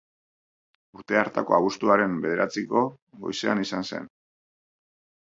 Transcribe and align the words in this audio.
Urte 0.99 1.17
hartako 1.17 1.55
abuztuaren 1.57 2.15
bederatziko 2.23 2.81
goizean 3.25 3.61
izan 3.65 3.85
zen. 3.91 4.09